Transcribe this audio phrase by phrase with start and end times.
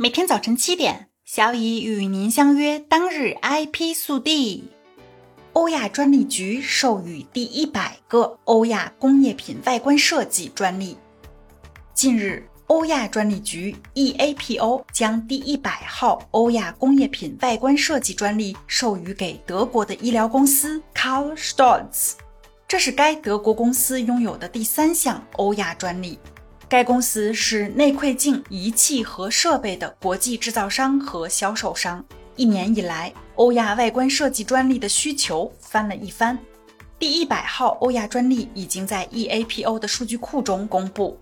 [0.00, 2.78] 每天早晨七点，小乙与您相约。
[2.78, 4.68] 当日 IP 速递：
[5.54, 10.96] 欧亚专利局授予第一百个欧亚工业品外观设计专利。
[11.94, 22.12] 近日，欧亚专利局 EAPO 将第一百号欧亚工业品外观设计专利授予给德国的医疗公司 Carl Storz，
[22.68, 26.20] 这是该德国公司拥有的第三项欧亚专利。
[26.68, 32.04] 该公司是内窥镜仪器和设备的国际制造商和销售商。
[32.36, 36.38] 一年以来，欧亚外观设计专利的需求翻了一番。
[36.98, 41.18] 第一百号欧亚专利已经在 EAPO 的数据库中公布。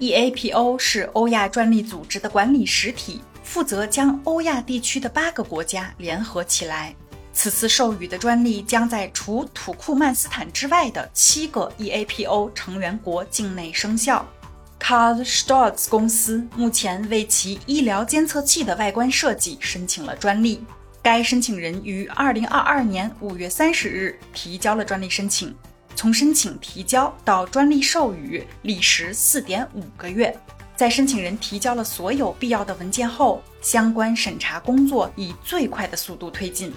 [0.00, 6.94] EAPO 是欧亚专利组织的管理实体，负责将欧亚地区的八个国家联合起来。
[7.32, 14.28] 此次授予的专利将在除土库曼斯坦之外的七个 EAPO 成员国境内生效。
[14.90, 20.64] Karl Storz 公司目前为其医疗监测器的外观设计申请了专利。
[21.00, 25.54] 该申请人于2022年5月30日提交了专利申请，
[25.94, 30.36] 从申请提交到专利授予历时4.5个月。
[30.74, 36.72] 在申请人提交了所有必要的文件后，相关审查工作以最快的速度推进。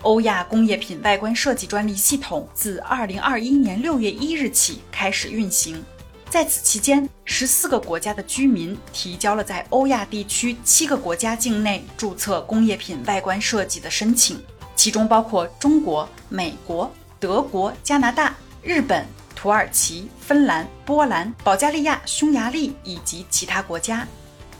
[0.00, 5.84] 欧亚工业品外观设计专利系统自2021年6月1日起开始运行。
[6.32, 14.42] 在此期间，十四个国家的居民提交了在欧亚地区七个国家境内注册工业品外观设计的申请，
[14.74, 19.04] 其中包括中国、美国、德国、加拿大、日本、
[19.36, 24.08] 土耳其、芬兰、波兰、保加利亚、匈牙利以及其他国家。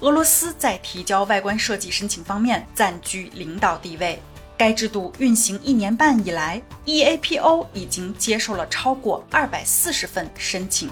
[0.00, 4.20] 俄罗斯在提交外观设计申请方面暂居领导地位。
[4.58, 10.90] 该制度运行一年半以来，EAPO 已经接受了超过二百四十份申请。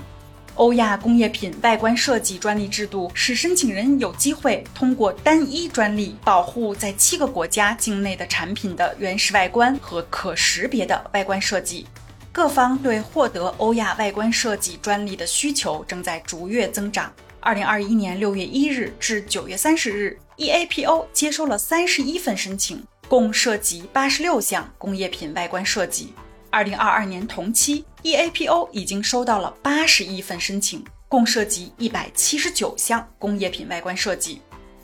[0.61, 11.86] 欧亚工业品外观设计专利制度使申请人有机会通过单一专利保护在七个国家境内的产品的原始外观和可识别的外观设计。
[12.31, 17.10] 各方对获得欧亚外观设计专利的需求正在逐月增长。
[17.41, 26.12] 二零二一年六月一日至九月三十日，EAPO 接收了三十一份申请，共涉及八十六项工业品外观设计。
[26.50, 34.41] 二零二二年同期，EAPO 已经收到了八十亿份申请，共涉及一百七十九项工业品外观设计。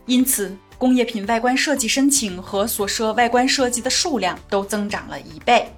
[0.06, 5.68] 因此，工业品外观设计申请和所涉外观设计的数量都增长了一倍。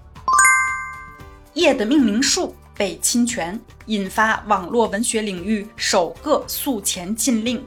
[1.54, 7.64] 页的命名数被侵权，引发网络文学领域首个诉前禁令。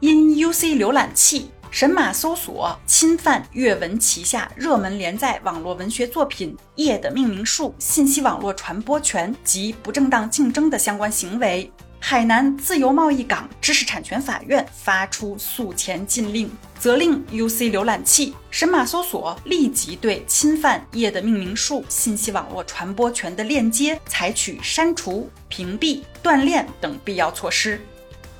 [0.00, 1.50] 因 UC 浏览器。
[1.72, 27.80] 神马搜索侵犯阅文旗下热门连载网络文学作品页的命名术、信息网络传播权及不正当竞争的相关行为，海南自由贸易港知识产权法院发出诉前禁令，责令 UC 浏览器、神马搜索立即对侵犯页的命名术、信息网络传播权的链接采取删除、屏蔽、断链等必要措施。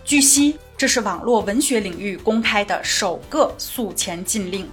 [0.05, 0.59] 据悉。
[0.83, 4.69] 这是网络文学领域公开的首个诉前禁令。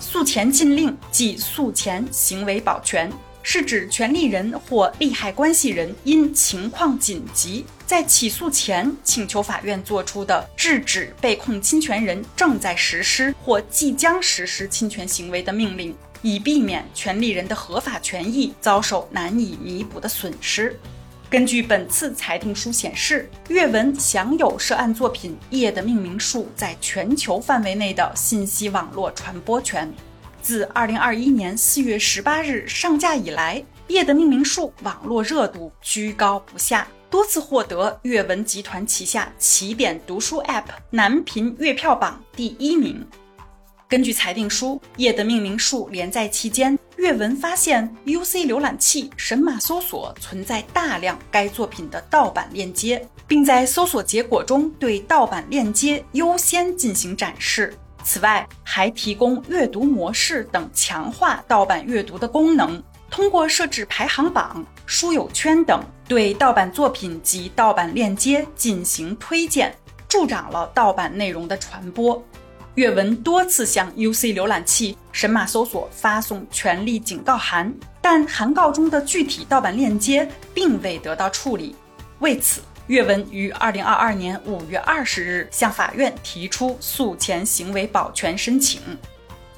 [0.00, 3.08] 诉前禁令即诉前行为保全，
[3.40, 20.76] 是指权利人或利害关系人因情况紧急，在起诉前请求法院作出的制止被控侵权人正在实施或即将实施侵权行为的命令，以避免权利人的合法权益遭受难以弥补的损失。
[21.32, 29.90] 根据本次裁定书显示，阅文享有涉案作品页的命名数在全球范围内的信息网络传播权。
[30.42, 43.06] 自2021年4月18日上架以来，页的命名数网络热度居高不下，多次获得阅文集团旗下起点读书 App 南频月票榜第一名。
[43.92, 57.74] 根据裁定书，页的命名数连载期间，阅文发现 UC 浏览器、神马搜索存在大量该作品的盗版链接，并在搜索结果中对盗版链接优先进行展示。
[58.02, 69.76] 此外，还提供阅读模式等强化盗版阅读的功能，通过设置排行榜、书友圈等，对盗版作品及盗版链接进行推荐，
[70.08, 72.24] 助长了盗版内容的传播。
[72.76, 77.70] 阅文多次向 UC 浏览器、神马搜索发送权利警告函，
[78.00, 81.76] 但函告中的具体盗版链接并未得到处理。
[82.20, 88.80] 为此，阅文于2022年5月20日向法院提出诉前行为保全申请。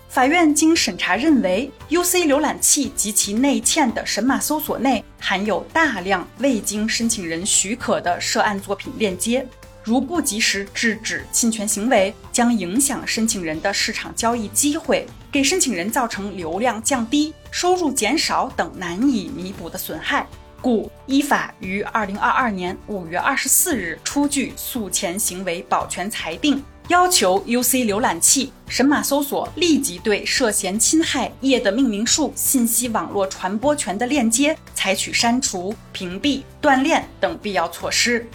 [0.09, 9.47] 法院经审查认为，UC 浏览器及其内嵌的神马搜索内含有大量未经申请人许可的涉案作品链接。
[9.85, 20.27] 如不及时制止侵权行为，将影响申请人的市场交易机会，给申请人造成流量降低、收入减少等难以弥补的损害。
[20.63, 26.65] 故依法于二零二二年五月二十四日出具诉前行为保全裁定。
[26.89, 38.27] 要求 UC 浏览器、神马搜索立即对涉嫌侵害页的命名数、信息网络传播权的链接采取删除、屏蔽、断链等必要措施。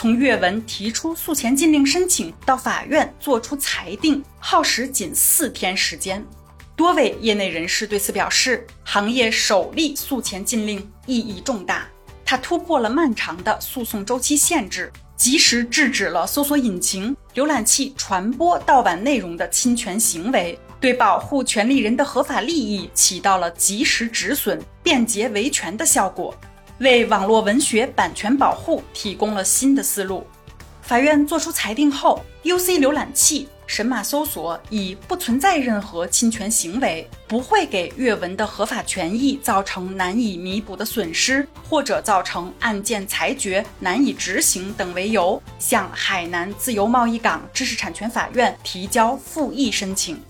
[0.00, 6.24] 从阅文提出诉前禁令申请到法院作出裁定，耗时仅四天时间。
[6.74, 11.86] 多位业内人士对此表示，行业首例诉前禁令意义重大，
[12.24, 14.90] 它突破了漫长的诉讼周期限制。
[15.18, 26.34] 及时制止了搜索引擎、浏览器传播盗版内容的侵权行为，对保护权利人的合法利益起到了及时止损、便捷维权的效果，
[26.80, 30.26] 为网络文学版权保护提供了新的思路。
[30.82, 33.48] 法院作出裁定后，UC 浏览器。
[33.66, 50.20] 神马搜索已不存在任何侵权行为，不会给阅文的合法权益造成难以弥补的损失，或者造成案件裁决难以执行等为由，向海南自由贸易港知识产权法院提交复议申请。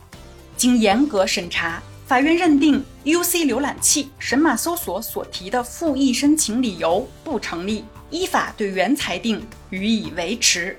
[0.55, 9.41] 经严格审查，法院认定 UC 浏览器、神马搜索所提的复议申请理由不成立，依法对原裁定
[9.71, 10.77] 予以维持。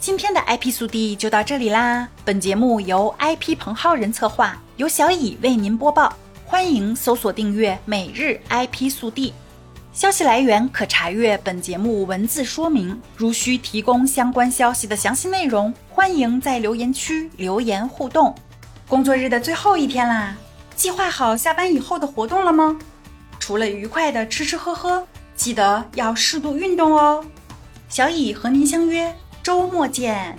[0.00, 2.08] 今天的 IP 速递就到这里啦！
[2.24, 6.12] 本节目由 IP 彭浩人策划，由小乙为您播报。
[6.44, 9.32] 欢迎搜索订阅每日 IP 速递，
[9.92, 13.00] 消息来源可查阅本节目文字说明。
[13.16, 18.34] 如需提供相关消息的详细内容，欢迎在留言区留言互动。
[18.88, 20.36] 工作日的最后一天啦，
[20.76, 22.78] 计划好下班以后的活动了吗？
[23.40, 27.24] 除了愉快的吃吃喝喝，记得要适度运动哦。
[27.88, 29.14] 小乙和您相约。
[29.42, 30.38] 周末见。